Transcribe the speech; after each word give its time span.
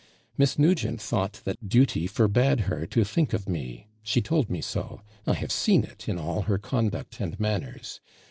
Miss 0.35 0.57
Nugent 0.57 0.99
thought 0.99 1.33
that 1.43 1.69
duty 1.69 2.07
forbad 2.07 2.61
her 2.61 2.87
to 2.87 3.03
think 3.03 3.33
of 3.33 3.47
me; 3.47 3.87
she 4.01 4.19
told 4.19 4.49
me 4.49 4.59
so: 4.59 5.01
I 5.27 5.35
have 5.35 5.51
seen 5.51 5.83
it 5.83 6.09
in 6.09 6.17
all 6.17 6.41
her 6.49 6.57
conduct 6.57 7.19
and 7.19 7.39
manners. 7.39 8.01